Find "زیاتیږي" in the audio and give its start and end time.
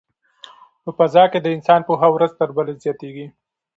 2.83-3.27